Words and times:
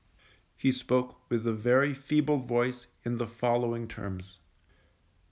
_he 0.57 0.71
spoke 0.71 1.29
with 1.29 1.45
a 1.45 1.53
very 1.53 1.93
feeble 1.93 2.39
voice 2.39 2.87
in 3.05 3.17
the 3.17 3.27
following 3.27 3.87
terms. 3.87 4.39